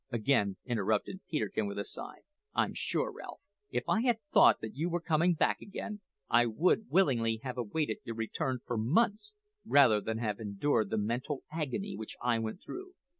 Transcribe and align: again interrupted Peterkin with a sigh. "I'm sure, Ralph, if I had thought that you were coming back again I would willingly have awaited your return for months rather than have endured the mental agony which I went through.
again 0.09 0.57
interrupted 0.65 1.19
Peterkin 1.29 1.67
with 1.67 1.77
a 1.77 1.85
sigh. 1.85 2.21
"I'm 2.55 2.73
sure, 2.73 3.11
Ralph, 3.11 3.39
if 3.69 3.87
I 3.87 4.01
had 4.01 4.17
thought 4.33 4.59
that 4.59 4.73
you 4.75 4.89
were 4.89 4.99
coming 4.99 5.35
back 5.35 5.61
again 5.61 6.01
I 6.27 6.47
would 6.47 6.89
willingly 6.89 7.39
have 7.43 7.55
awaited 7.59 7.97
your 8.03 8.15
return 8.15 8.61
for 8.65 8.77
months 8.79 9.33
rather 9.63 10.01
than 10.01 10.17
have 10.17 10.39
endured 10.39 10.89
the 10.89 10.97
mental 10.97 11.43
agony 11.51 11.95
which 11.95 12.15
I 12.19 12.39
went 12.39 12.63
through. 12.63 12.93